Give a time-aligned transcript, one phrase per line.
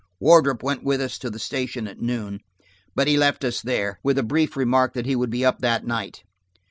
[0.19, 2.39] Wardrop went with us to the station at noon,
[2.95, 5.85] but he left us there, with a brief remark that he would be up that
[5.85, 6.23] night.